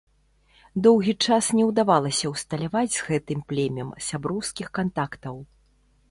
Доўгі 0.85 1.13
час 1.25 1.49
не 1.57 1.63
ўдавалася 1.71 2.31
ўсталяваць 2.33 2.93
з 2.95 3.03
гэтым 3.09 3.43
племем 3.51 3.89
сяброўскіх 4.07 4.67
кантактаў. 4.79 5.37